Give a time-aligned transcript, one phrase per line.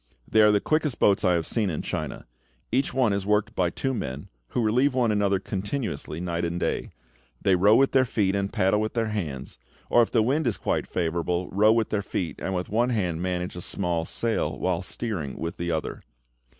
[0.27, 2.25] They are the quickest boats I have seen in China.
[2.71, 6.89] Each one is worked by two men, who relieve one another continuously night and day.
[7.39, 9.59] They row with their feet, and paddle with their hands;
[9.91, 13.21] or if the wind is quite favourable, row with their feet, and with one hand
[13.21, 16.01] manage a small sail, while steering with the other.